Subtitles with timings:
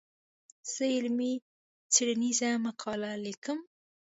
[0.71, 1.33] زه علمي
[1.93, 3.59] څېړنيزه مقاله ليکم.